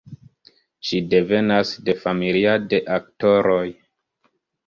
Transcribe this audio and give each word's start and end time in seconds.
Ŝi 0.91 1.01
devenas 1.09 1.73
de 1.89 1.95
familia 2.05 2.55
de 2.71 2.79
aktoroj. 2.97 3.67